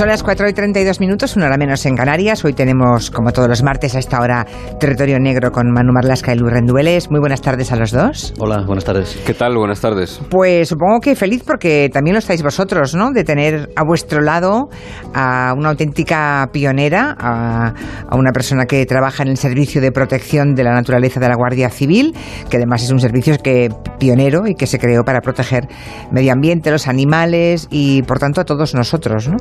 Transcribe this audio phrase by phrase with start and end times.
[0.00, 2.42] Son las 4 y 32 minutos, una hora menos en Canarias.
[2.46, 4.46] Hoy tenemos, como todos los martes, a esta hora,
[4.78, 7.10] Territorio Negro con Manu Marlasca y Luis Rendueles.
[7.10, 8.32] Muy buenas tardes a los dos.
[8.38, 9.20] Hola, buenas tardes.
[9.26, 9.58] ¿Qué tal?
[9.58, 10.18] Buenas tardes.
[10.30, 13.10] Pues supongo que feliz porque también lo estáis vosotros, ¿no?
[13.10, 14.70] De tener a vuestro lado
[15.12, 17.74] a una auténtica pionera, a,
[18.08, 21.36] a una persona que trabaja en el Servicio de Protección de la Naturaleza de la
[21.36, 22.16] Guardia Civil,
[22.48, 25.68] que además es un servicio que, pionero y que se creó para proteger
[26.10, 29.36] medio ambiente, los animales y, por tanto, a todos nosotros, ¿no?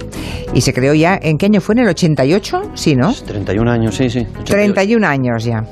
[0.53, 1.73] Y se creó ya, ¿en qué año fue?
[1.75, 2.71] ¿En el 88?
[2.73, 3.13] Sí, ¿no?
[3.13, 4.19] 31 años, sí, sí.
[4.41, 4.45] 88.
[4.73, 5.63] 31 años ya.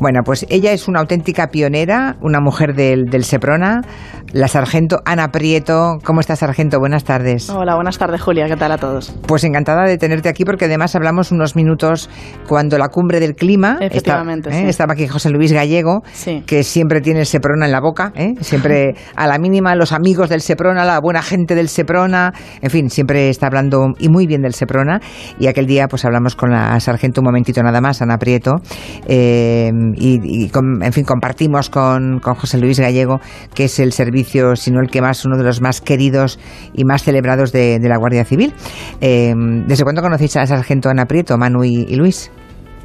[0.00, 3.80] Bueno, pues ella es una auténtica pionera, una mujer del, del Seprona,
[4.32, 5.98] la sargento Ana Prieto.
[6.04, 6.78] ¿Cómo estás, sargento?
[6.80, 7.48] Buenas tardes.
[7.48, 8.46] Hola, buenas tardes, Julia.
[8.46, 9.14] ¿Qué tal a todos?
[9.26, 12.10] Pues encantada de tenerte aquí porque además hablamos unos minutos
[12.46, 13.78] cuando la cumbre del clima.
[13.80, 14.64] Efectivamente, está- ¿eh?
[14.64, 14.68] sí.
[14.68, 16.42] Estaba aquí José Luis Gallego, Sí.
[16.46, 18.34] que siempre tiene el Seprona en la boca, ¿eh?
[18.40, 22.90] siempre a la mínima los amigos del Seprona, la buena gente del Seprona, en fin,
[22.90, 25.00] siempre está hablando y muy bien del Seprona.
[25.38, 28.56] Y aquel día pues hablamos con la sargento un momentito nada más, Ana Prieto,
[29.06, 33.20] eh, y, y con- en fin, compartimos con, con José Luis Gallego,
[33.54, 36.38] que es el servicio, si no el que más, uno de los más queridos
[36.72, 38.54] y más celebrados de, de la Guardia Civil.
[39.02, 39.34] Eh,
[39.66, 42.30] ¿Desde cuándo conocéis a la sargento Ana Prieto, Manu y, y Luis?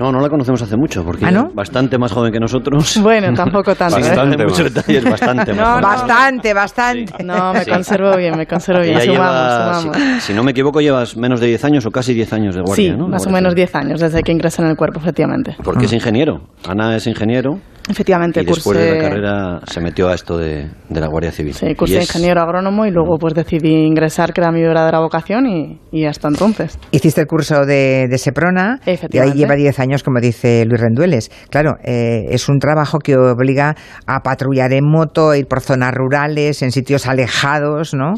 [0.02, 1.50] No, no la conocemos hace mucho, porque ¿Ah, no?
[1.50, 2.98] es bastante más joven que nosotros.
[3.04, 3.98] Bueno, tampoco tanto.
[3.98, 4.02] ¿eh?
[4.02, 4.44] Bastante.
[4.46, 5.82] Muchos detalles, bastante No, más.
[5.82, 7.24] Bastante, bastante.
[7.24, 7.70] No, me Sí.
[7.70, 8.96] conservo bien, me conservo bien.
[9.00, 9.98] Ella Sumamos, lleva, sumamos.
[9.98, 12.62] Si, si no me equivoco, llevas menos de 10 años o casi 10 años de
[12.62, 13.08] guardia, Sí, ¿no?
[13.08, 13.56] más o menos civil.
[13.68, 15.56] 10 años desde que ingresé en el cuerpo, efectivamente.
[15.64, 16.42] Porque es ingeniero.
[16.68, 17.60] Ana es ingeniero
[17.92, 21.32] Efectivamente, y después cursé, de la carrera se metió a esto de, de la Guardia
[21.32, 21.54] Civil.
[21.54, 25.00] sí, Y cursé es- ingeniero agrónomo y luego pues decidí ingresar, que era mi verdadera
[25.00, 26.80] vocación y, y hasta entonces.
[26.92, 31.30] Hiciste el curso de, de Seprona y ahí lleva 10 años, como dice Luis Rendueles.
[31.50, 33.76] Claro, eh, es un trabajo que obliga
[34.08, 38.14] a patrullar en moto, a ir por zonas rurales, en sitios alejados, ¿no?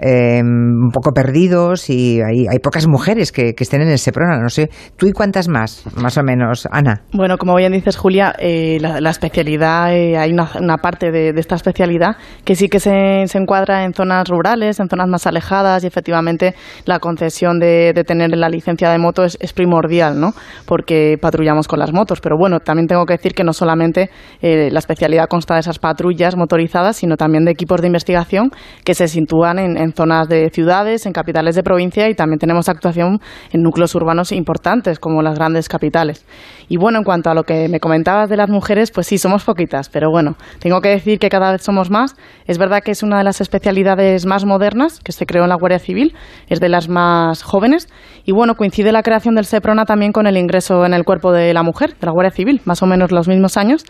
[0.00, 4.38] Eh, un poco perdidos y hay, hay pocas mujeres que, que estén en el Seprona.
[4.40, 7.02] No sé, ¿tú y cuántas más, más o menos, Ana?
[7.12, 11.30] Bueno, como bien dices, Julia, eh, la, la especialidad, eh, hay una, una parte de,
[11.36, 15.82] esta especialidad que sí que se, se encuadra en zonas rurales, en zonas más alejadas
[15.82, 20.32] y efectivamente la concesión de, de tener la licencia de moto es, es primordial, ¿no?
[20.66, 22.20] Porque patrullamos con las motos.
[22.20, 25.78] Pero bueno, también tengo que decir que no solamente eh, la especialidad consta de esas
[25.78, 28.50] patrullas motorizadas, sino también de equipos de investigación
[28.84, 32.68] que se sitúan en, en zonas de ciudades, en capitales de provincia y también tenemos
[32.68, 33.20] actuación
[33.52, 36.24] en núcleos urbanos importantes como las grandes capitales.
[36.68, 39.44] Y bueno, en cuanto a lo que me comentabas de las mujeres, pues sí, somos
[39.44, 42.16] poquitas, pero bueno, tengo que decir que cada vez somos más.
[42.48, 45.54] Es verdad que es una de las especialidades más modernas que se creó en la
[45.54, 46.16] Guardia Civil,
[46.48, 47.86] es de las más jóvenes.
[48.24, 51.54] Y bueno, coincide la creación del SEPRONA también con el ingreso en el cuerpo de
[51.54, 53.84] la mujer, de la Guardia Civil, más o menos los mismos años.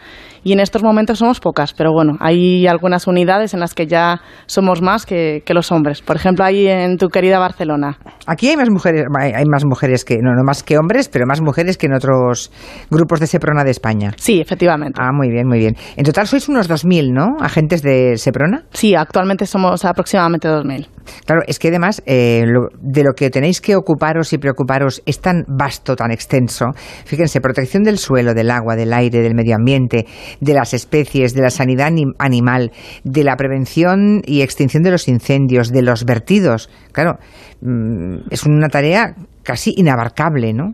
[0.48, 4.22] Y en estos momentos somos pocas, pero bueno, hay algunas unidades en las que ya
[4.46, 6.00] somos más que, que los hombres.
[6.00, 7.98] Por ejemplo, ahí en tu querida Barcelona.
[8.26, 11.42] Aquí hay más mujeres, hay más mujeres que, no, no más que hombres, pero más
[11.42, 12.50] mujeres que en otros
[12.90, 14.12] grupos de Seprona de España.
[14.16, 14.98] Sí, efectivamente.
[14.98, 15.76] Ah, muy bien, muy bien.
[15.96, 17.36] En total sois unos 2.000, ¿no?
[17.44, 18.64] Agentes de Seprona.
[18.72, 20.88] Sí, actualmente somos aproximadamente 2.000.
[21.26, 25.20] Claro, es que además eh, lo- de lo que tenéis que ocuparos y preocuparos es
[25.20, 26.66] tan vasto, tan extenso.
[27.04, 30.06] Fíjense, protección del suelo, del agua, del aire, del medio ambiente,
[30.40, 32.72] de las especies, de la sanidad ani- animal,
[33.04, 36.68] de la prevención y extinción de los incendios, de los vertidos.
[36.92, 37.18] Claro,
[37.60, 40.72] mm, es una tarea casi inabarcable, ¿no?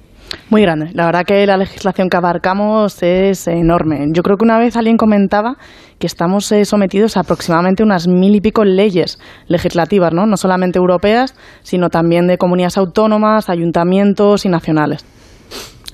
[0.50, 0.91] Muy grande.
[0.94, 4.06] La verdad que la legislación que abarcamos es enorme.
[4.10, 5.56] Yo creo que una vez alguien comentaba
[5.98, 10.26] que estamos eh, sometidos a aproximadamente unas mil y pico leyes legislativas, ¿no?
[10.26, 15.04] No solamente europeas, sino también de comunidades autónomas, ayuntamientos y nacionales.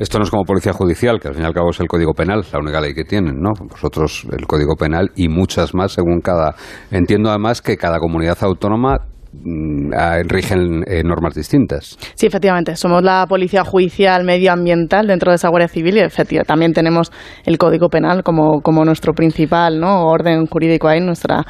[0.00, 2.14] Esto no es como policía judicial, que al fin y al cabo es el Código
[2.14, 3.50] Penal, la única ley que tienen, ¿no?
[3.68, 6.54] Vosotros el Código Penal y muchas más según cada...
[6.90, 11.96] Entiendo además que cada comunidad autónoma rigen eh, normas distintas.
[12.14, 12.76] Sí, efectivamente.
[12.76, 17.12] Somos la policía judicial medioambiental dentro de esa Guardia Civil y efectivamente, también tenemos
[17.44, 20.06] el Código Penal como, como nuestro principal ¿no?
[20.06, 21.44] orden jurídico ahí, nuestra,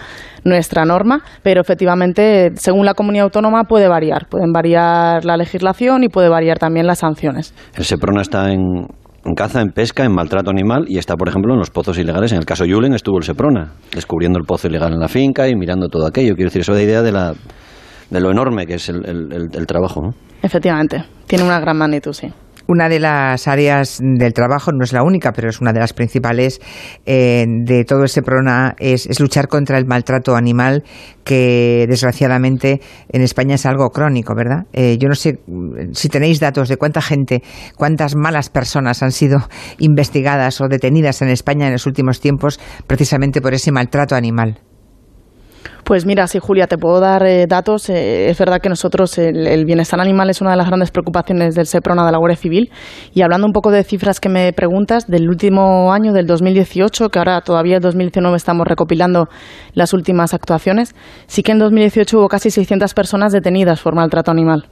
[0.45, 1.23] nuestra norma.
[1.43, 4.27] Pero efectivamente, según la comunidad autónoma, puede variar.
[4.29, 7.55] Pueden variar la legislación y puede variar también las sanciones.
[7.75, 8.87] El Seprona está en,
[9.25, 12.33] en caza, en pesca, en maltrato animal y está, por ejemplo, en los pozos ilegales.
[12.33, 15.57] En el caso Yulen estuvo el Seprona, descubriendo el pozo ilegal en la finca y
[15.57, 16.35] mirando todo aquello.
[16.35, 17.35] Quiero decir, eso da idea de, la,
[18.11, 20.03] de lo enorme que es el, el- el- el trabajo.
[20.03, 20.15] ¿no?
[20.43, 21.05] Efectivamente.
[21.27, 22.29] Tiene una gran magnitud, sí.
[22.67, 25.93] Una de las áreas del trabajo, no es la única, pero es una de las
[25.93, 26.61] principales
[27.05, 30.85] eh, de todo ese PRONA, es, es luchar contra el maltrato animal,
[31.25, 34.67] que desgraciadamente en España es algo crónico, ¿verdad?
[34.73, 37.43] Eh, yo no sé mm, si tenéis datos de cuánta gente,
[37.77, 39.49] cuántas malas personas han sido
[39.79, 44.61] investigadas o detenidas en España en los últimos tiempos precisamente por ese maltrato animal.
[45.91, 47.91] Pues mira, sí, Julia, te puedo dar eh, datos.
[47.91, 51.67] Eh, es verdad que nosotros el, bienestar animal es una de las grandes preocupaciones del
[51.67, 52.71] SEPRONA de la Guardia Civil.
[53.13, 57.19] Y hablando un poco de cifras que me preguntas, del último año, del 2018, que
[57.19, 59.27] ahora todavía en 2019 estamos recopilando
[59.73, 60.95] las últimas actuaciones,
[61.27, 64.69] sí que en 2018 hubo casi 600 personas detenidas por maltrato animal.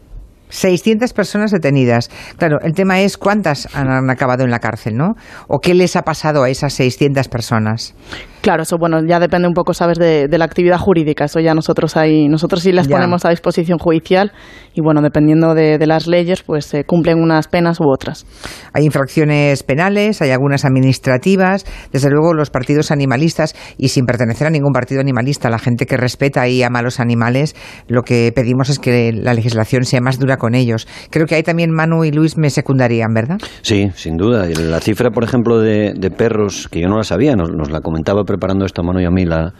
[0.50, 2.10] 600 personas detenidas.
[2.36, 5.14] Claro, el tema es cuántas han, acabado en la cárcel, ¿no?
[5.48, 7.94] ¿O qué les ha pasado a esas 600 personas?
[8.40, 11.24] Claro, eso bueno, ya depende un poco, sabes, de, la actividad jurídica.
[11.24, 14.32] Eso ya nosotros ahí, nosotros sí las ponemos a disposición judicial
[14.74, 18.26] y bueno, dependiendo de, las leyes, pues se cumplen unas penas u otras.
[18.72, 21.64] Hay infracciones penales, hay algunas administrativas.
[21.92, 25.96] Desde luego, los partidos animalistas y sin pertenecer a ningún partido animalista, la gente que
[25.96, 27.56] respeta y ama a los animales,
[27.88, 30.86] lo que pedimos es que la legislación sea más dura con ellos.
[31.10, 33.38] Creo que ahí también Manu y Luis me secundarían, ¿verdad?
[33.62, 34.46] Sí, sin duda.
[34.46, 38.24] La cifra, por ejemplo, de, perros que yo no la sabía, nos, nos la comentaba
[38.28, 39.52] preparando esta mano y a mí la,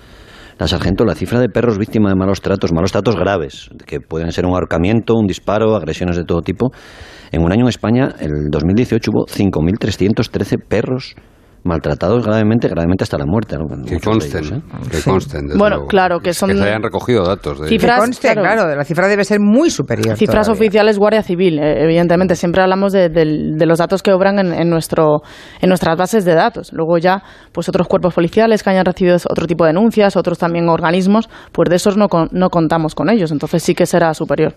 [0.58, 4.30] la sargento, la cifra de perros víctimas de malos tratos, malos tratos graves, que pueden
[4.32, 6.70] ser un ahorcamiento, un disparo, agresiones de todo tipo.
[7.32, 11.14] En un año en España, el 2018, hubo 5.313 perros
[11.64, 13.56] maltratados gravemente, gravemente hasta la muerte.
[13.86, 14.62] Que consten, ¿eh?
[14.90, 15.48] que consten.
[15.56, 16.50] Bueno, claro, que son...
[16.50, 17.60] Que se hayan recogido datos.
[17.60, 18.74] De cifras, claro.
[18.74, 20.16] la cifra debe ser muy superior.
[20.16, 22.36] Cifras oficiales Guardia Civil, eh, evidentemente.
[22.36, 23.10] Siempre hablamos de,
[23.66, 25.22] los datos que obran en, nuestro,
[25.60, 26.72] en nuestras bases de datos.
[26.72, 27.22] Luego ya,
[27.52, 31.68] pues otros cuerpos policiales que hayan recibido otro tipo de denuncias, otros también organismos, pues
[31.68, 33.30] de esos no, no contamos con ellos.
[33.32, 34.54] Entonces sí que será superior.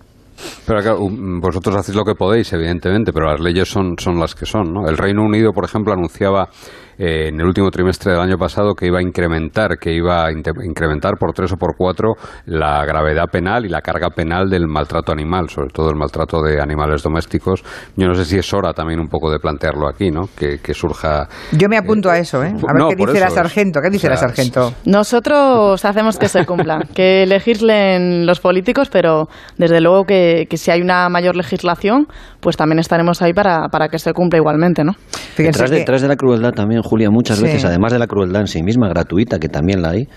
[0.66, 4.46] Pero acá, vosotros hacéis lo que podéis, evidentemente, pero las leyes son, son las que
[4.46, 4.74] son.
[4.74, 4.88] ¿no?
[4.88, 6.50] El Reino Unido, por ejemplo, anunciaba
[6.98, 10.32] eh, en el último trimestre del año pasado que iba a incrementar, que iba a
[10.32, 12.14] incrementar por tres o por cuatro
[12.46, 16.62] la gravedad penal y la carga penal del maltrato animal, sobre todo el maltrato de
[16.62, 17.64] animales domésticos.
[17.96, 20.30] Yo no sé si es hora también un poco de plantearlo aquí, ¿no?
[20.36, 21.28] Que, surja.
[21.52, 22.54] Yo me apunto a eso, ¿eh?
[22.68, 23.82] A ver qué dice la sargento.
[23.82, 24.74] ¿Qué dice la sargento?
[24.86, 29.28] Nosotros hacemos que se cumpla, que legislen los políticos, pero
[29.58, 32.08] desde luego que, que, si hay una mayor legislación,
[32.40, 34.94] pues también estaremos ahí para, para que se cumpla igualmente, ¿no?
[35.38, 38.64] Detrás, detrás de la crueldad también Julia, muchas veces, además de la crueldad en sí
[38.64, 40.08] misma, gratuita, que también la hay,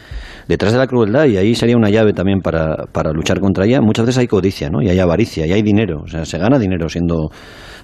[0.48, 3.80] detrás de la crueldad, y ahí sería una llave también para, para luchar contra ella,
[3.80, 4.82] muchas veces hay codicia, ¿no?
[4.82, 7.30] Y hay avaricia, y hay dinero, o sea, se gana dinero siendo,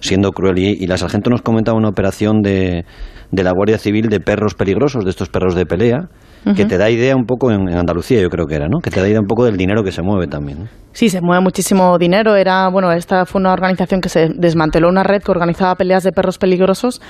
[0.00, 0.58] siendo cruel.
[0.58, 2.84] Y, y la sargento nos comentaba una operación de,
[3.30, 6.08] de la Guardia Civil de perros peligrosos, de estos perros de pelea,
[6.56, 8.78] que te da idea un poco en, Andalucía, yo creo que era, ¿no?
[8.80, 10.68] Que te da idea un poco del dinero que se mueve también.
[10.92, 12.34] Sí, se mueve muchísimo dinero.
[12.34, 16.12] Era, bueno, esta fue una organización que se desmanteló una red que organizaba peleas de
[16.12, 17.00] perros peligrosos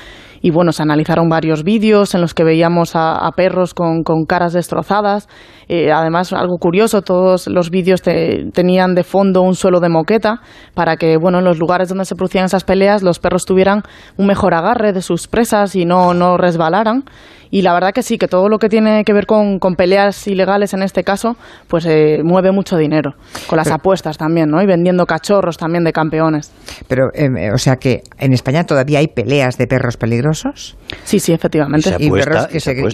[0.43, 5.29] y bueno, se analizaron varios vídeos en los que veíamos a, perros con, caras destrozadas.
[5.72, 10.40] Eh, además, algo curioso, todos los vídeos tenían de fondo un suelo de moqueta
[10.75, 13.82] para que, bueno, en los lugares donde se producían esas peleas los perros tuvieran
[14.17, 17.05] un mejor agarre de sus presas y no, no resbalaran.
[17.50, 20.72] Y la verdad que sí, que todo lo que tiene que ver con, peleas ilegales
[20.72, 21.37] en este caso,
[21.67, 23.14] pues eh, mueve mucho dinero.
[23.49, 24.62] Con las apuestas también, ¿no?
[24.62, 26.52] Y vendiendo cachorros también de campeones.
[26.87, 30.76] Pero, em, o sea que en España todavía hay peleas de perros peligrosos.
[31.02, 31.96] Sí, sí, efectivamente.
[31.99, 32.11] Y,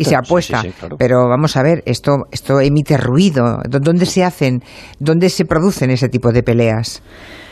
[0.04, 0.62] se apuesta.
[0.98, 3.60] Pero vamos a ver, esto, esto emite ruido.
[3.68, 4.62] ¿Dónde se hacen,
[4.98, 7.02] dónde se producen ese tipo de peleas?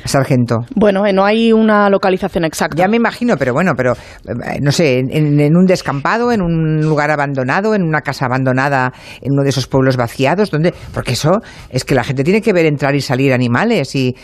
[0.05, 0.61] Sargento?
[0.75, 2.77] Bueno, eh, no hay una localización exacta.
[2.77, 7.11] Ya me imagino, pero bueno, pero eh, no sé, en, un descampado, en un lugar
[7.11, 11.41] abandonado, en una casa abandonada, en uno de esos pueblos vaciados, donde, porque eso
[11.71, 14.15] es que la gente tiene que ver entrar y salir animales y,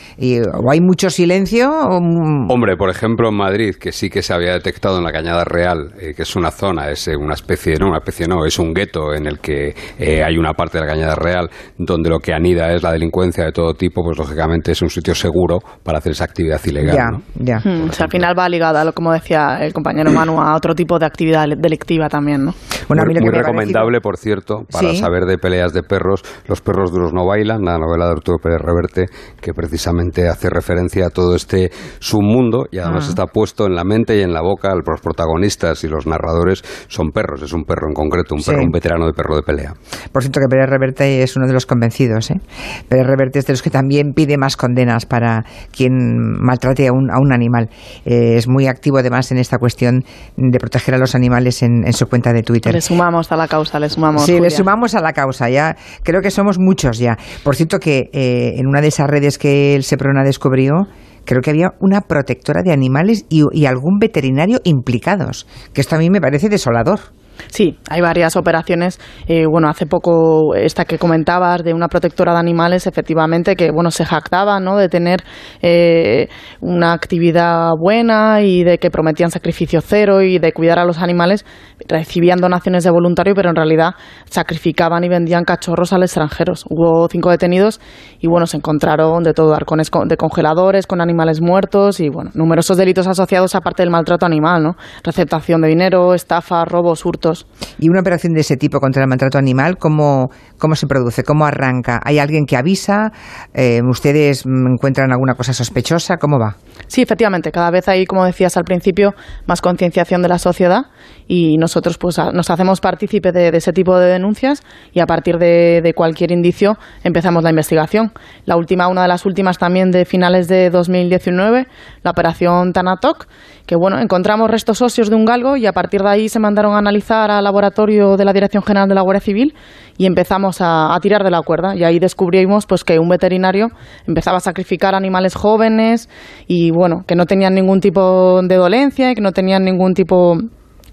[0.53, 1.71] o hay mucho silencio.
[1.71, 5.93] Hombre, por ejemplo, en Madrid, que sí que se había detectado en la Cañada Real,
[6.01, 9.15] eh, que es una zona, es una especie, no, una especie no, es un gueto
[9.15, 12.83] en el que hay una parte de la Cañada Real donde lo que anida es
[12.83, 16.61] la delincuencia de todo tipo, pues lógicamente es un sitio seguro para hacer esa actividad
[16.65, 16.97] ilegal.
[16.97, 17.59] Ya, ya.
[17.59, 21.47] Hmm, al final va ligada, como decía el compañero Manu, a otro tipo de actividad
[21.57, 22.55] delictiva también, ¿no?
[22.89, 27.27] Bueno, muy, recomendable, por cierto, para saber de peleas de perros, Los perros duros no
[27.27, 29.07] bailan, la novela de Arturo Pérez Reverte,
[29.41, 33.11] que precisamente hace referencia a todo este submundo y además ah.
[33.11, 34.75] está puesto en la mente y en la boca.
[34.75, 38.71] Los protagonistas y los narradores son perros, es un perro en concreto, un perro, un
[38.71, 39.75] veterano de perro de pelea.
[40.13, 42.31] Por cierto, que Pérez Reverte es uno de los convencidos.
[42.31, 42.41] ¿eh?
[42.89, 45.93] Pérez Reverte es de los que también pide más condenas para quien
[46.41, 47.69] maltrate a un, a un animal.
[48.05, 50.05] Eh, es muy activo además en esta cuestión
[50.37, 52.73] de proteger a los animales en, su cuenta de Twitter.
[52.73, 54.25] Le sumamos a la causa, le sumamos.
[54.25, 55.49] Sí, le sumamos a la causa.
[55.49, 57.17] Ya creo que somos muchos ya.
[57.43, 60.87] Por cierto que eh, en una de esas redes que el Seprona descubrió
[61.25, 65.99] creo que había una protectora de animales y, y, algún veterinario implicados, que esto a
[65.99, 67.01] mí me parece desolador.
[67.49, 69.01] Sí, hay varias operaciones.
[69.27, 73.91] Eh, bueno, hace poco esta que comentabas de una protectora de animales, efectivamente, que bueno
[73.91, 74.77] se jactaba, ¿no?
[74.77, 75.21] De tener
[75.63, 76.29] eh,
[76.61, 81.45] una actividad buena y de que prometían sacrificio cero y de cuidar a los animales.
[81.89, 83.95] Recibían donaciones de voluntario, pero en realidad
[84.27, 86.53] sacrificaban y vendían cachorros al extranjero.
[86.69, 87.81] Hubo cinco detenidos
[88.21, 92.77] y bueno se encontraron de todo, arcones de congeladores con animales muertos y bueno numerosos
[92.77, 94.77] delitos asociados aparte del maltrato animal, ¿no?
[95.03, 97.30] Receptación de dinero, estafa, robos, hurtos.
[97.79, 101.23] ¿Y una operación de ese tipo contra el maltrato animal, cómo, cómo se produce?
[101.23, 102.01] ¿Cómo arranca?
[102.05, 103.13] ¿Hay alguien que avisa?
[103.55, 106.17] Eh, ¿Ustedes encuentran alguna cosa sospechosa?
[106.17, 106.57] ¿Cómo va?
[106.87, 107.51] Sí, efectivamente.
[107.53, 109.15] Cada vez hay, como decías al principio,
[109.47, 110.87] más concienciación de la sociedad
[111.27, 115.81] y nosotros pues nos hacemos partícipe de, ese tipo de denuncias y a partir de,
[115.83, 118.13] de, cualquier indicio empezamos la investigación.
[118.47, 121.67] La última, una de las últimas también de finales de 2019,
[122.03, 123.27] la operación Tanatok,
[123.67, 126.75] que bueno, encontramos restos óseos de un galgo y a partir de ahí se mandaron
[126.75, 129.55] a analizar al laboratorio de la Dirección General de la Guardia Civil
[129.99, 133.69] y empezamos a, tirar de la cuerda y ahí descubrimos pues que un veterinario
[134.07, 136.09] empezaba a sacrificar animales jóvenes
[136.47, 140.39] y bueno, que no tenían ningún tipo de dolencia y que no tenían ningún tipo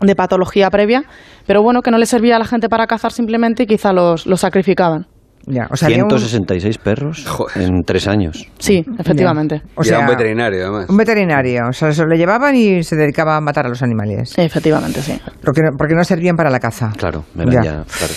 [0.02, 1.04] de patología previa,
[1.46, 4.26] pero bueno, que no le servía a la gente para cazar simplemente y quizá los,
[4.26, 5.08] los sacrificaban.
[5.50, 7.25] Ya, o sea, 166 perros
[7.56, 8.46] en tres años.
[8.60, 9.62] Sí, efectivamente.
[9.75, 10.89] O sea, un veterinario, además.
[10.89, 11.70] Un veterinario.
[11.70, 14.34] O sea, se lo llevaban y se dedicaba a matar a los animales.
[14.38, 15.18] Efectivamente, sí.
[15.42, 16.92] Porque, porque no servían para la caza.
[16.98, 17.62] Claro, ya.
[17.63, 18.13] ya claro.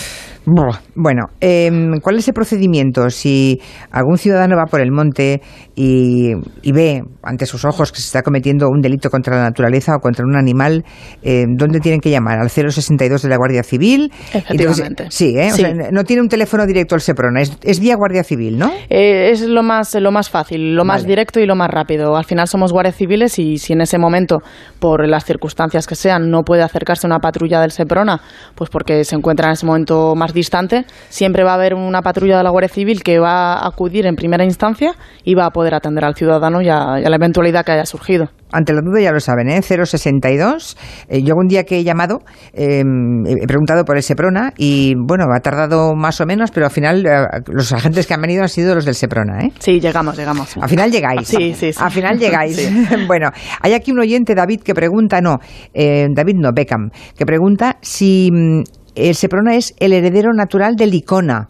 [0.95, 3.09] Bueno, em, ¿cuál es el procedimiento?
[3.09, 3.61] Si
[3.91, 5.41] algún ciudadano va por el monte
[5.75, 6.33] y,
[6.71, 10.25] ve ante sus ojos que se está cometiendo un delito contra la naturaleza o contra
[10.25, 10.83] un animal,
[11.23, 12.39] eh, ¿dónde tienen que llamar?
[12.39, 14.11] ¿Al 062 de la Guardia Civil?
[14.33, 15.07] Efectivamente.
[15.09, 15.51] sí, ¿eh?
[15.91, 18.71] no tiene un teléfono directo al Seprona, es, es vía Guardia Civil, ¿no?
[18.89, 22.15] Eh, es lo más, lo más fácil, lo más directo y lo más rápido.
[22.15, 24.39] Al final somos guardias civiles y si en ese momento,
[24.79, 28.21] por las circunstancias que sean, no puede acercarse una patrulla del Seprona,
[28.55, 32.37] pues porque se encuentra en ese momento más distante, siempre va a haber una patrulla
[32.37, 35.75] de la Guardia Civil que va a acudir en primera instancia y va a poder
[35.75, 38.29] atender al ciudadano y a, la eventualidad que haya surgido.
[38.51, 39.61] Ante la duda ya lo saben, ¿eh?
[39.61, 40.77] 062.
[41.07, 42.19] Eh, yo un día que he llamado,
[42.53, 46.71] em, he preguntado por el Seprona y bueno, ha tardado más o menos, pero al
[46.71, 47.11] final eh,
[47.47, 49.51] los agentes que han venido han sido los del Seprona, ¿eh?
[49.59, 50.57] Sí, llegamos, llegamos.
[50.57, 51.27] Al final llegáis.
[51.27, 51.79] Sí, sí, sí.
[51.81, 52.71] Al final llegáis.
[53.07, 53.29] bueno,
[53.61, 55.39] hay aquí un oyente, David, que pregunta, no,
[55.73, 58.63] eh, David no, Beckham, que pregunta si mm,
[58.95, 61.49] el Seprona es el heredero natural del Icona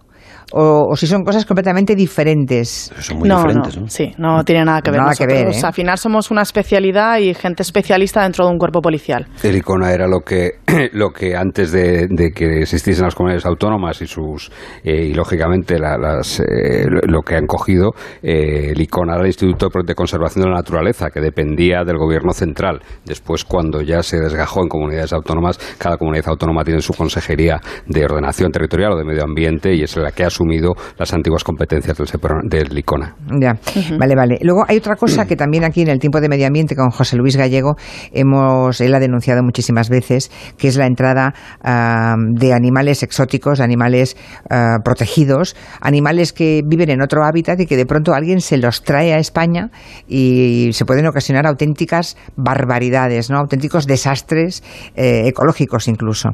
[0.51, 2.91] o, si son cosas completamente diferentes.
[2.99, 3.87] Son muy diferentes, ¿no?
[3.87, 4.99] Sí, no tiene nada que ver.
[4.99, 5.61] Nada que ver ¿eh?
[5.63, 9.27] Al final somos una especialidad y gente especialista dentro de un cuerpo policial.
[9.43, 10.59] El ICONA era lo que,
[10.93, 14.51] lo que antes de, que existiesen las comunidades autónomas y sus
[14.83, 17.91] eh, y lógicamente las, eh, lo que han cogido,
[18.21, 22.81] el ICONA era el Instituto de Conservación de la Naturaleza, que dependía del gobierno central.
[23.05, 28.05] Después, cuando ya se desgajó en comunidades autónomas, cada comunidad autónoma tiene su consejería de
[28.05, 31.97] ordenación territorial o de medio ambiente y es la que ha asumido las antiguas competencias
[31.97, 32.07] del,
[32.49, 33.15] del ICONA.
[33.39, 33.57] Ya,
[33.97, 34.39] vale, vale.
[34.41, 37.17] Luego hay otra cosa que también aquí en el tiempo de medio ambiente con José
[37.17, 37.75] Luis Gallego
[38.11, 41.33] hemos, él ha denunciado muchísimas veces, que es la entrada
[41.63, 44.17] ah, de animales exóticos, animales
[44.49, 48.83] ah, protegidos, animales que viven en otro hábitat y que de pronto alguien se los
[48.83, 49.69] trae a España
[50.07, 53.37] y se pueden ocasionar auténticas barbaridades, ¿no?
[53.37, 54.63] auténticos desastres
[54.95, 56.29] eh, ecológicos incluso.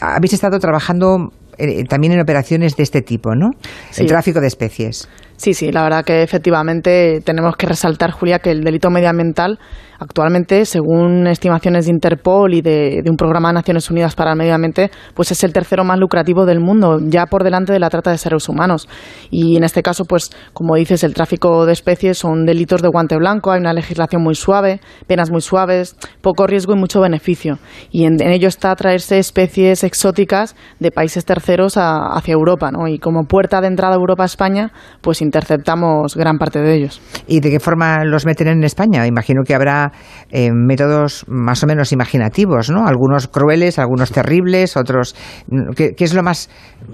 [0.00, 3.50] Habéis estado trabajando eh, también en operaciones de este tipo, ¿no?
[3.96, 5.08] El tráfico de especies.
[5.38, 9.60] Sí, sí, la verdad que efectivamente tenemos que resaltar, Julia, que el delito medioambiental
[9.98, 14.54] actualmente, según estimaciones de Interpol y de, un programa de Naciones Unidas para el Medio
[14.54, 18.10] Ambiente, pues es el tercero más lucrativo del mundo, ya por delante de la trata
[18.10, 18.88] de seres humanos.
[19.30, 23.16] Y en este caso, pues como dices, el tráfico de especies son delitos de guante
[23.16, 27.58] blanco, hay una legislación muy suave, penas muy suaves, poco riesgo y mucho beneficio.
[27.90, 32.86] Y en, ello está traerse especies exóticas de países terceros hacia Europa, ¿no?
[32.88, 37.00] Y como puerta de entrada a Europa a España, pues interceptamos gran parte de ellos.
[37.26, 39.06] ¿Y de qué forma los meten en España?
[39.06, 39.92] Imagino que habrá
[40.30, 42.86] eh, métodos más o menos imaginativos, ¿no?
[42.86, 45.14] Algunos crueles, algunos terribles, otros...
[45.76, 46.48] ¿Qué, es lo más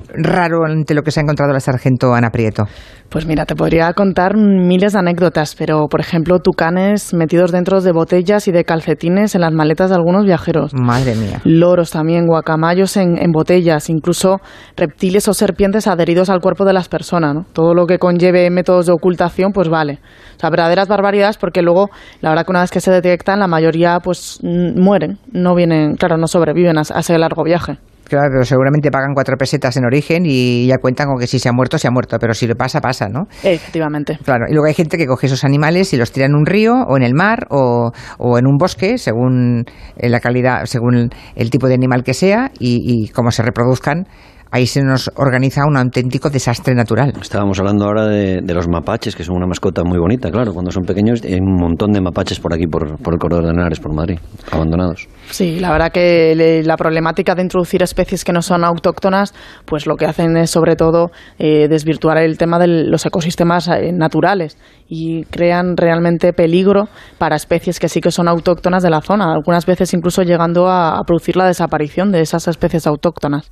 [0.09, 2.65] raro ante lo que se ha encontrado la sargento Ana Prieto?
[3.09, 7.93] Pues mira, te podría contar miles de anécdotas, pero por ejemplo, tucanes metidos dentro de
[7.93, 10.73] botellas y de calcetines en las maletas de algunos viajeros.
[10.75, 11.41] Madre mía.
[11.45, 14.41] Loros también, guacamayos en, en botellas, incluso
[14.77, 17.47] reptiles o serpientes adheridos al cuerpo de las personas, ¿no?
[17.53, 19.99] Todo lo que conlleve métodos de ocultación, pues vale.
[20.37, 21.91] O sea, verdaderas barbaridades porque luego,
[22.21, 26.17] la verdad que una vez que se detectan, la mayoría pues mueren, no vienen, claro,
[26.17, 27.77] no sobreviven a, ese largo viaje.
[28.05, 31.53] claro, seguramente pagan cuatro pesetas en origen y ya cuentan con que si se ha
[31.53, 33.27] muerto, se ha muerto, pero si le pasa, pasa, ¿no?
[33.43, 34.19] Efectivamente.
[34.25, 36.75] Claro, y luego hay gente que coge esos animales y los tira en un río
[36.89, 39.65] o en el mar o, o en un bosque, según
[39.97, 44.07] eh, la calidad, según el tipo de animal que sea y, y cómo se reproduzcan
[44.55, 47.13] ahí se nos organiza un auténtico desastre natural.
[47.21, 50.85] Estábamos hablando ahora de, los mapaches, que son una mascota muy bonita, claro, cuando son
[50.85, 53.93] pequeños hay un montón de mapaches por aquí, por, por el corredor de Henares, por
[53.93, 54.17] Madrid,
[54.53, 55.09] abandonados.
[55.29, 59.35] Sí, la verdad que la problemática de introducir especies que no son autóctonas,
[59.65, 63.91] pues lo que hacen es sobre todo eh, desvirtuar el tema de los ecosistemas eh,
[63.93, 64.57] naturales
[64.89, 69.67] y crean realmente peligro para especies que sí que son autóctonas de la zona, algunas
[69.67, 73.51] veces incluso llegando a producir la desaparición de esas especies autóctonas.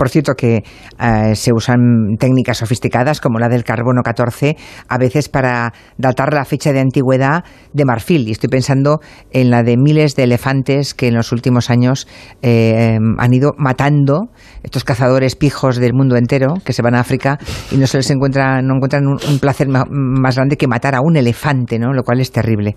[0.00, 0.64] Por cierto, que
[0.98, 4.56] eh, se usan técnicas sofisticadas como la del carbono 14,
[4.88, 8.26] a veces para datar la fecha de antigüedad de marfil.
[8.26, 12.08] Y estoy pensando en la de miles de elefantes que en los últimos años
[12.40, 14.30] eh, han ido matando
[14.62, 17.38] estos cazadores pijos del mundo entero que se van a África
[17.70, 21.18] y no se les encuentra, no encuentran un, placer más grande que matar a un
[21.18, 21.92] elefante, ¿no?
[21.92, 22.74] Lo cual es terrible.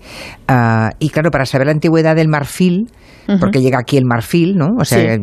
[0.50, 2.89] Ah, y claro, para saber la antigüedad del marfil,
[3.39, 4.70] porque llega aquí el marfil, ¿no?
[4.80, 5.18] O sea,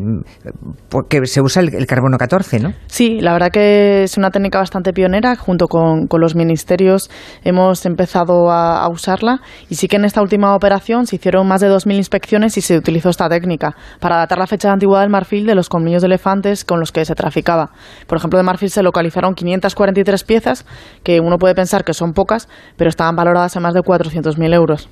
[0.88, 2.72] porque se usa el, carbono 14, ¿no?
[2.86, 5.36] Sí, la verdad que es una técnica bastante pionera.
[5.36, 7.10] Junto con, los ministerios
[7.44, 11.70] hemos empezado a, usarla y sí que en esta última operación se hicieron más de
[11.70, 15.46] 2.000 inspecciones y se utilizó esta técnica para datar la fecha de antigüedad del marfil
[15.46, 17.70] de los colmillos de elefantes con los que se traficaba.
[18.06, 20.66] Por ejemplo, de marfil se localizaron 543 piezas,
[21.02, 24.88] que uno puede pensar que son pocas, pero estaban valoradas en más de 400.000 euros.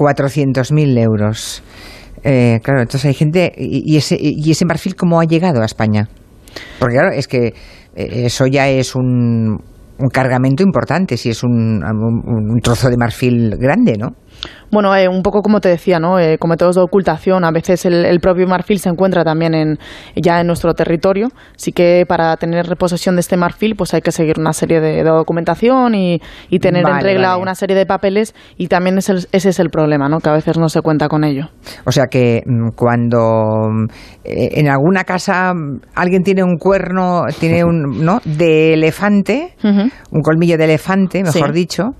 [0.00, 1.62] 400.000 euros.
[2.24, 3.52] Eh, claro, entonces hay gente.
[3.56, 6.08] ¿y ese, ¿Y ese marfil cómo ha llegado a España?
[6.78, 7.48] Porque claro, es que
[7.94, 9.58] eh, eso ya es un,
[9.98, 14.14] un cargamento importante, si es un, un trozo de marfil grande, ¿no?
[14.70, 16.18] Bueno, eh, un poco como te decía, ¿no?
[16.18, 19.78] Eh, como métodos de ocultación, a veces el, propio marfil se encuentra también en,
[20.14, 24.12] ya en nuestro territorio, así que para tener posesión de este marfil pues hay que
[24.12, 26.20] seguir una serie de, documentación y,
[26.60, 30.20] tener en regla una serie de papeles y también ese es el problema, ¿no?
[30.20, 31.48] Que a veces no se cuenta con ello.
[31.86, 33.68] O sea que mm, cuando
[34.24, 35.52] eh, en alguna casa
[35.94, 38.20] alguien tiene un cuerno, tiene un, ¿no?
[38.24, 41.94] De elefante, un colmillo de elefante, mejor dicho,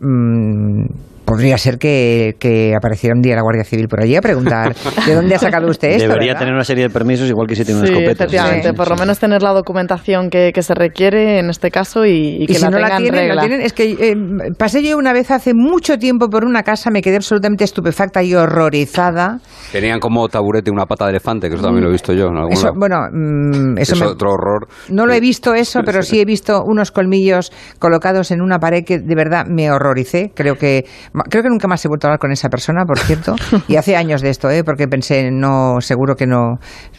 [0.00, 4.74] mm, Podría ser que, apareciera un día la Guardia Civil por allí a preguntar
[5.06, 6.08] ¿de dónde ha sacado usted esto?
[6.08, 8.24] Debería tener una serie de permisos igual que si tiene una sí, escopeta.
[8.24, 12.54] Efectivamente, por lo menos tener la documentación que, se requiere en este caso y, que
[12.54, 14.16] si la no la tienen, la tienen, es que eh,
[14.56, 18.34] pasé yo una vez hace mucho tiempo por una casa, me quedé absolutamente estupefacta y
[18.34, 19.40] horrorizada.
[19.72, 22.36] Tenían como taburete una pata de elefante, que eso también lo he visto yo en
[22.36, 24.68] algún eso, Bueno, mm, eso es otro horror.
[24.88, 28.84] No lo he visto eso, pero sí he visto unos colmillos colocados en una pared
[28.84, 30.32] que de verdad me horroricé.
[30.34, 30.84] Creo que
[31.28, 33.34] creo que nunca más he vuelto a hablar con esa persona, por cierto.
[33.68, 34.64] y hace años de esto, ¿eh?
[34.64, 36.58] porque pensé, no, seguro que no.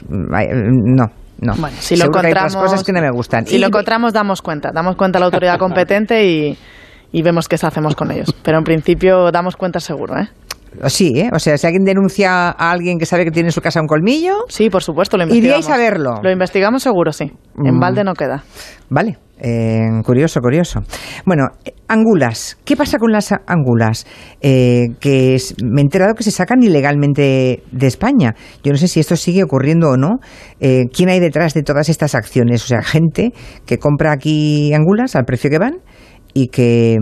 [0.10, 1.06] No,
[1.40, 1.56] no.
[1.56, 3.46] Bueno, si lo encontramos, cosas que no me gustan.
[3.46, 4.72] Si lo encontramos, damos cuenta.
[4.74, 6.58] Damos cuenta a la autoridad competente y,
[7.12, 8.34] y vemos qué hacemos con ellos.
[8.44, 10.30] Pero en principio damos cuenta seguro, ¿eh?
[10.88, 11.30] Sí, ¿eh?
[11.34, 13.88] O sea, si alguien denuncia a alguien que sabe que tiene en su casa un
[13.88, 14.46] colmillo...
[14.50, 15.66] Sí, por supuesto, lo investigamos.
[15.66, 16.20] Iríais a verlo.
[16.22, 17.32] Lo investigamos seguro, sí.
[17.64, 17.80] En mm.
[17.80, 18.44] balde no queda.
[18.90, 19.18] Vale.
[19.46, 20.82] Eh, curioso, curioso.
[21.26, 21.48] Bueno,
[21.88, 22.58] angulas.
[22.64, 24.06] ¿Qué pasa con las angulas?
[24.42, 28.36] Eh, que me he enterado que se sacan ilegalmente de España.
[28.64, 30.20] Yo no sé si esto sigue ocurriendo o no.
[30.62, 32.64] Eh, ¿Quién hay detrás de todas estas acciones?
[32.64, 33.34] O sea, gente
[33.66, 35.80] que compra aquí angulas al precio que van
[36.34, 36.98] y que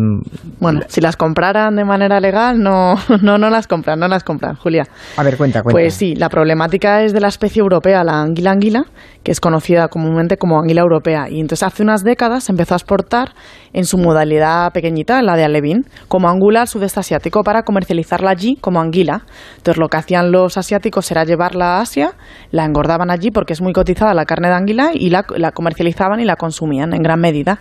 [0.60, 4.56] bueno si las compraran de manera legal no no no las compran no las compran
[4.56, 4.84] Julia.
[5.18, 5.76] A ver cuenta cuenta.
[5.76, 8.86] Pues sí la problemática es de la especie europea la anguila anguila
[9.24, 11.30] que es conocida comúnmente como anguila europea.
[11.30, 13.34] Y entonces hace unas décadas se empezó a exportar
[13.72, 18.58] en su modalidad pequeñita la de alevín como angula al sudeste asiático para comercializarla allí
[18.60, 19.24] como anguila.
[19.58, 22.14] Entonces lo que hacían los asiáticos era llevarla a Asia
[22.52, 26.20] la engordaban allí porque es muy cotizada la carne de anguila y la, la comercializaban
[26.20, 27.60] y la consumían en gran medida.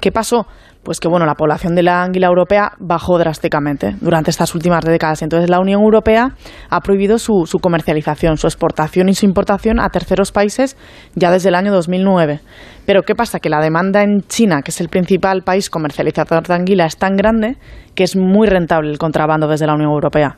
[0.00, 0.46] Qué pasó
[0.82, 5.22] pues que bueno, la población de la anguila europea bajó drásticamente durante estas últimas décadas.
[5.22, 6.34] Entonces la Unión Europea
[6.70, 10.76] ha prohibido su, su, comercialización, su exportación y su importación a terceros países
[11.14, 12.40] ya desde el año 2009.
[12.84, 13.38] Pero ¿qué pasa?
[13.38, 17.16] Que la demanda en China, que es el principal país comercializador de anguila, es tan
[17.16, 17.56] grande
[17.94, 20.36] que es muy rentable el contrabando desde la Unión Europea.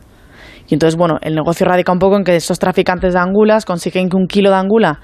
[0.69, 4.09] Y entonces, bueno, el negocio radica un poco en que esos traficantes de angulas consiguen
[4.09, 5.01] que un kilo de angula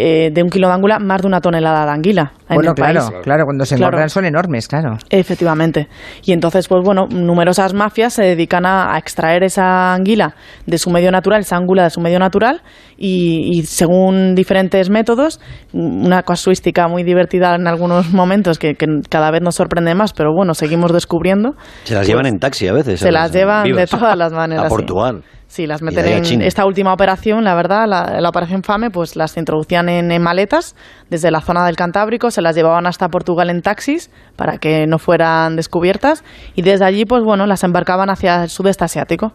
[0.00, 2.32] eh, de un kilo de anguila más de una tonelada de anguila.
[2.48, 4.96] Bueno, claro, claro, cuando se engordan son enormes, claro.
[5.10, 5.88] Efectivamente.
[6.24, 11.10] Y entonces, pues bueno, numerosas mafias se dedican a, extraer esa anguila de su medio
[11.10, 12.62] natural, esa angula de su medio natural,
[12.96, 15.40] y, según diferentes métodos,
[15.72, 18.76] una casuística muy divertida en algunos momentos que,
[19.10, 21.56] cada vez nos sorprende más, pero bueno, seguimos descubriendo.
[21.82, 23.00] Se las llevan en taxi a veces.
[23.00, 24.66] Se las llevan de todas las maneras.
[24.66, 25.24] A Portugal.
[25.24, 29.88] Sí, las meten en esta última operación, la verdad, la, operación FAME, pues las introducían
[29.88, 30.76] en, maletas
[31.10, 34.98] desde la zona del Cantábrico, se las llevaban hasta Portugal en taxis para que no
[34.98, 36.22] fueran descubiertas
[36.54, 39.32] y desde allí, pues bueno, las embarcaban hacia el sudeste asiático.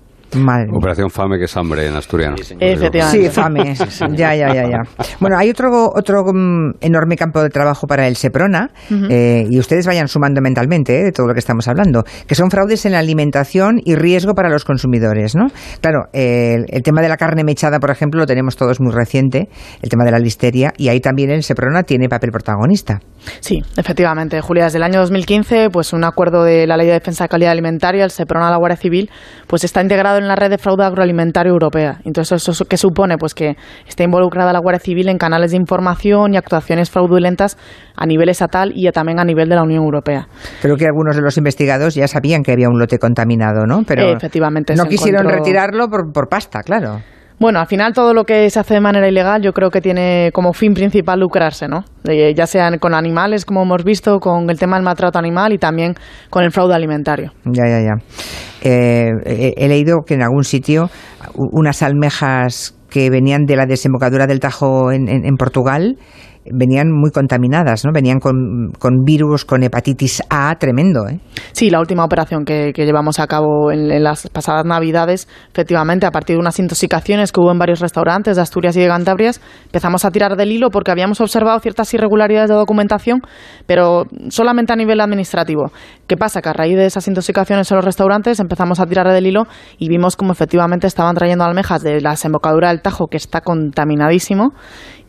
[0.73, 2.37] Operación FAME, que es hambre en asturiano.
[2.37, 2.55] Sí,
[3.11, 3.75] Sí, FAME.
[4.15, 4.81] ya, ya, ya, ya.
[5.19, 8.69] Bueno, hay otro, otro mm, enorme campo de trabajo para el SEPRONA,
[9.09, 12.49] eh, y ustedes vayan sumando mentalmente eh, de todo lo que estamos hablando, que son
[12.49, 15.47] fraudes en la alimentación y riesgo para los consumidores, ¿no?
[15.81, 19.49] Claro, el, tema de la carne mechada, por ejemplo, lo tenemos todos muy reciente,
[19.81, 22.99] el tema de la listeria, y ahí también el SEPRONA tiene papel protagonista.
[23.39, 27.25] Sí, efectivamente, Julia, desde el año 2015, pues un acuerdo de la Ley de Defensa
[27.25, 29.09] de Calidad Alimentaria, el SEPRONA, la Guardia Civil,
[29.47, 31.99] pues está integrado en la red de fraude agroalimentario europea.
[32.05, 33.17] Entonces, ¿eso qué supone?
[33.17, 33.55] Pues que
[33.87, 37.57] está involucrada la Guardia Civil en canales de información y actuaciones fraudulentas
[37.95, 40.27] a nivel estatal y también a nivel de la Unión Europea.
[40.61, 43.83] Creo que algunos de los investigados ya sabían que había un lote contaminado, ¿no?
[43.87, 46.99] Pero Efectivamente, no quisieron retirarlo por, por pasta, claro.
[47.43, 50.31] Bueno, al final todo lo que se hace de manera ilegal yo creo que tiene
[50.33, 51.83] como fin principal lucrarse, ¿no?
[52.05, 55.93] ya sean con animales, como hemos visto, con el tema del maltrato animal y también
[56.29, 57.33] con el fraude alimentario.
[57.43, 57.95] Ya, ya, ya.
[58.61, 59.09] Eh,
[59.57, 60.89] he leído que en algún sitio
[61.35, 65.97] unas almejas que venían de la desembocadura del Tajo en Portugal
[66.45, 67.91] venían muy contaminadas, ¿no?
[67.93, 71.19] Venían con, con virus, con hepatitis A tremendo, ¿eh?
[71.51, 76.35] Sí, la última operación que, llevamos a cabo en, las pasadas Navidades, efectivamente, a partir
[76.35, 79.31] de unas intoxicaciones que hubo en varios restaurantes de Asturias y de Cantabria,
[79.65, 83.21] empezamos a tirar del hilo porque habíamos observado ciertas irregularidades de documentación,
[83.65, 85.71] pero solamente a nivel administrativo.
[86.07, 86.41] ¿Qué pasa?
[86.41, 89.43] Que a raíz de esas intoxicaciones en los restaurantes empezamos a tirar del hilo
[89.77, 94.53] y vimos como efectivamente estaban trayendo almejas de la desembocadura del Tajo, que está contaminadísimo,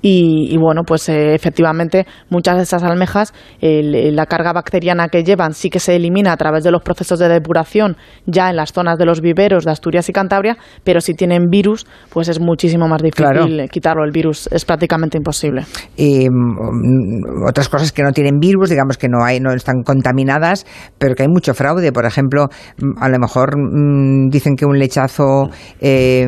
[0.07, 5.71] y, bueno, pues eh, efectivamente muchas de esas almejas, la carga bacteriana que llevan sí
[5.71, 9.07] que se elimina a través de los procesos de depuración ya en las zonas de
[9.07, 13.69] los viveros de Asturias y Cantabria, pero si tienen virus, pues es muchísimo más difícil
[13.71, 14.05] quitarlo.
[14.05, 15.65] El virus es prácticamente imposible.
[15.97, 20.67] Y mm, otras cosas que no tienen virus, digamos que no hay, no están contaminadas,
[20.99, 21.93] pero que hay mucho fraude.
[21.93, 25.49] Por ejemplo, mm, a lo mejor mm, dicen que un lechazo
[25.81, 26.27] eh,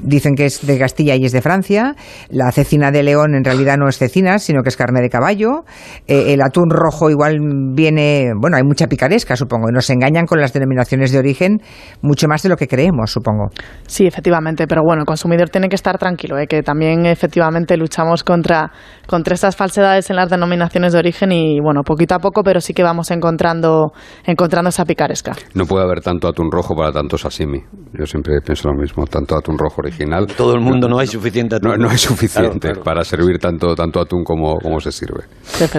[0.00, 1.94] dicen que es de Castilla y es de Francia
[2.28, 5.64] la cecina de león en realidad no es cecina, sino que es carne de caballo.
[6.06, 7.38] Eh, el atún rojo igual
[7.74, 11.58] viene, bueno, hay mucha picaresca, supongo, y nos engañan con las denominaciones de origen
[12.02, 13.50] mucho más de lo que creemos, supongo.
[13.86, 16.46] Sí, efectivamente, pero bueno, el consumidor tiene que estar tranquilo, ¿eh?
[16.46, 18.72] que también efectivamente luchamos contra,
[19.06, 22.72] contra estas falsedades en las denominaciones de origen y bueno, poquito a poco, pero sí
[22.74, 23.92] que vamos encontrando,
[24.24, 25.32] encontrando esa picaresca.
[25.54, 27.60] No puede haber tanto atún rojo para tanto sashimi.
[27.92, 30.26] Yo siempre pienso lo mismo, tanto atún rojo original.
[30.26, 31.78] Todo el mundo no, hay suficiente atún.
[31.78, 35.24] no hay suficiente suficiente para servir tanto, tanto atún como, como se sirve.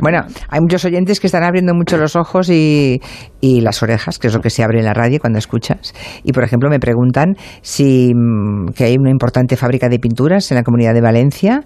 [0.02, 3.00] Bueno, hay muchos oyentes que están abriendo mucho los ojos y,
[3.42, 5.94] y, las orejas, que es lo que se abre en la radio cuando escuchas.
[6.24, 10.56] Y, por ejemplo, me preguntan si mm, que hay una importante fábrica de pinturas en
[10.56, 11.62] la comunidad de Valencia,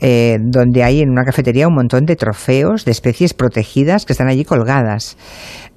[0.00, 4.28] eh, donde hay en una cafetería un montón de trofeos de especies protegidas que están
[4.28, 5.16] allí colgadas.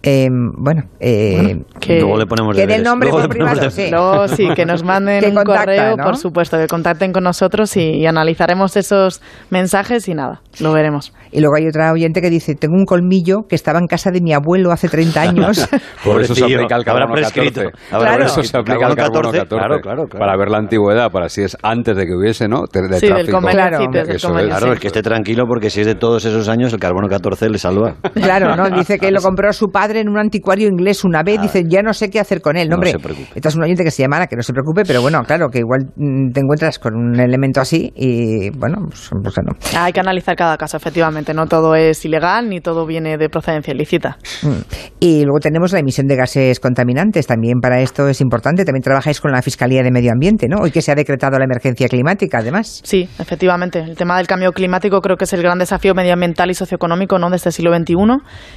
[0.09, 3.91] Em, bueno, eh, que, luego le ponemos que del nombre por privado, sí.
[4.37, 9.21] sí, que nos manden un correo, por supuesto, que contacten con nosotros y, analizaremos esos
[9.49, 11.11] mensajes y nada, lo veremos.
[11.33, 14.21] Y luego hay otra oyente que dice, tengo un colmillo que estaba en casa de
[14.21, 15.67] mi abuelo hace 30 años.
[16.05, 17.63] por eso se aplica el carbono prescrito.
[17.89, 18.13] Claro.
[18.13, 21.41] Por eso se aplica el carbono 14, claro, claro, Para ver la antigüedad, para si
[21.41, 22.61] es antes de que hubiese, ¿no?
[22.71, 23.41] De, sí, tráfico.
[23.41, 27.09] claro, claro, es que esté tranquilo porque si es de todos esos años, el carbono
[27.09, 27.95] 14 le salva.
[28.13, 28.69] Claro, ¿no?
[28.77, 31.93] Dice que lo compró su padre en un anticuario inglés una vez, dice, ya no
[31.93, 32.69] sé qué hacer con él.
[32.69, 32.93] No, hombre,
[33.36, 35.60] esta es un oyente que se llama que no se preocupe, pero bueno, claro, que
[35.60, 39.53] igual mm, te encuentras con un elemento así y bueno, pues, pues no.
[39.79, 43.73] Hay que analizar cada caso, efectivamente, no todo es ilegal ni todo viene de procedencia
[43.73, 44.17] ilícita.
[44.41, 44.62] Mm.
[44.99, 49.21] Y luego tenemos la emisión de gases contaminantes, también para esto es importante, también trabajáis
[49.21, 50.57] con la Fiscalía de Medio Ambiente, ¿no?
[50.62, 52.81] Hoy que se ha decretado la emergencia climática, además.
[52.83, 56.53] Sí, efectivamente, el tema del cambio climático creo que es el gran desafío medioambiental y
[56.53, 57.29] socioeconómico ¿no?
[57.29, 57.95] de este siglo XXI,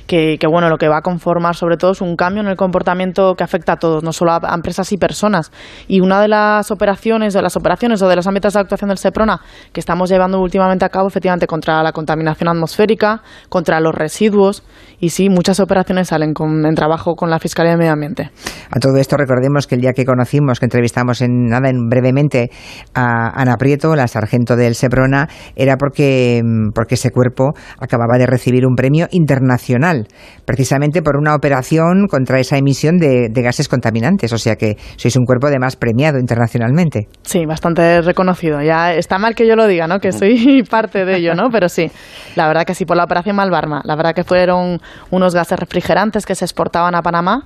[0.06, 2.56] que, que bueno, lo que va a conformar sobre todo es un cambio en el
[2.56, 5.52] comportamiento que afecta a todos, no solo a, empresas y personas.
[5.86, 8.96] Y una de las operaciones, de las operaciones o de los ámbitos de actuación del
[8.96, 9.40] SEPRONA
[9.72, 14.62] que estamos llevando últimamente a cabo, efectivamente, contra la contaminación atmosférica, contra los residuos,
[14.98, 18.30] y sí, muchas operaciones salen con, en trabajo con la Fiscalía de Medio Ambiente.
[18.70, 22.50] A todo esto recordemos que el día que conocimos, que entrevistamos en nada, en brevemente
[22.94, 26.42] a Ana Prieto, la sargento del SEPRONA, era porque,
[26.74, 30.06] porque ese cuerpo acababa de recibir un premio internacional,
[30.46, 34.32] precisamente por una operación contra esa emisión de, gases contaminantes.
[34.32, 37.08] O sea que sois un cuerpo además premiado internacionalmente.
[37.22, 38.60] Sí, bastante reconocido.
[38.62, 39.98] Ya está mal que yo lo diga, ¿no?
[39.98, 41.50] Que soy parte de ello, ¿no?
[41.50, 41.90] Pero sí,
[42.36, 43.80] la verdad que sí, por la operación Malvarma.
[43.84, 47.42] La verdad que fueron unos gases refrigerantes que se exportaban a Panamá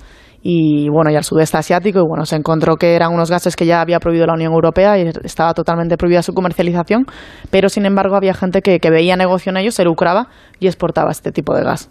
[0.47, 3.65] y bueno, y al sudeste asiático, y bueno, se encontró que eran unos gases que
[3.65, 7.07] ya había prohibido la Unión Europea y estaba totalmente prohibida su comercialización,
[7.51, 10.29] pero sin embargo había gente que, veía negocio en ello, se lucraba
[10.61, 11.91] y exportaba este tipo de gas.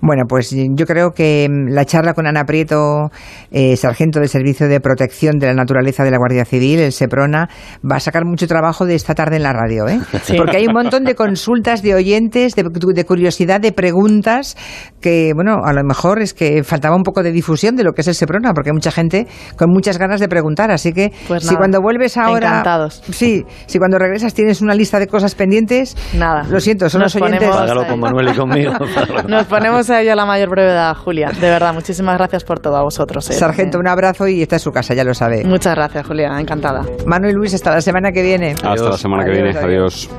[0.00, 3.10] Bueno, pues yo creo que mm, la charla con Ana Prieto,
[3.50, 7.48] eh, sargento del Servicio de Protección de la Naturaleza de la Guardia Civil, el SEPRONA,
[7.90, 10.00] va a sacar mucho trabajo de esta tarde en la radio, ¿eh?
[10.36, 14.56] Porque hay un montón de consultas de oyentes, de, de, curiosidad, de preguntas,
[15.00, 18.02] que, bueno, a lo mejor es que faltaba un poco de difusión de lo que
[18.02, 21.44] es el SEPRONA, porque hay mucha gente con muchas ganas de preguntar, así que pues
[21.44, 22.48] si cuando vuelves ahora...
[22.48, 23.02] Encantados.
[23.10, 25.96] Sí, si cuando regresas tienes una lista de cosas pendientes...
[26.14, 26.44] Nada.
[26.48, 27.48] Lo siento, son Nos los oyentes...
[27.48, 28.72] Págalo con Manuel y conmigo.
[29.28, 31.30] Nos ponemos a ello a la mayor brevedad, Julia.
[31.30, 33.30] De verdad, muchísimas gracias por todo a vosotros.
[33.30, 33.34] ¿eh?
[33.34, 35.44] Sargento, un abrazo y esta es su casa, ya lo sabe.
[35.44, 36.40] Muchas gracias, Julia.
[36.40, 36.82] Encantada.
[37.06, 38.52] Manu y Luis, hasta la semana que viene.
[38.52, 39.56] Hasta la semana que viene.
[39.56, 40.10] adiós.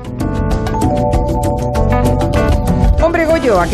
[3.04, 3.74] Hombre, Goyo, ¿a qué